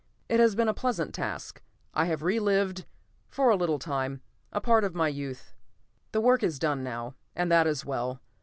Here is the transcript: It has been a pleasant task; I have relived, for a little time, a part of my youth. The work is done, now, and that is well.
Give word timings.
It 0.27 0.39
has 0.39 0.55
been 0.55 0.67
a 0.67 0.73
pleasant 0.73 1.13
task; 1.13 1.61
I 1.93 2.05
have 2.05 2.23
relived, 2.23 2.85
for 3.29 3.51
a 3.51 3.55
little 3.55 3.77
time, 3.77 4.21
a 4.51 4.59
part 4.59 4.83
of 4.83 4.95
my 4.95 5.09
youth. 5.09 5.53
The 6.11 6.19
work 6.21 6.41
is 6.41 6.57
done, 6.57 6.83
now, 6.83 7.13
and 7.35 7.51
that 7.51 7.67
is 7.67 7.85
well. 7.85 8.19